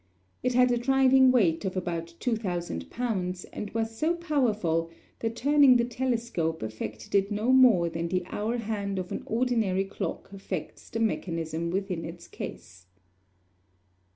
[0.41, 4.89] It had a driving weight of about 2,000 pounds, and was so powerful
[5.19, 9.85] that turning the telescope affected it no more than the hour hand of an ordinary
[9.85, 12.87] clock affects the mechanism within its case.